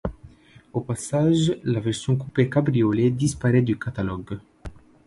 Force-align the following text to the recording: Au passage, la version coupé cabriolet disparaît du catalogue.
Au 0.73 0.81
passage, 0.81 1.59
la 1.63 1.79
version 1.79 2.15
coupé 2.15 2.49
cabriolet 2.49 3.11
disparaît 3.11 3.61
du 3.61 3.77
catalogue. 3.77 4.39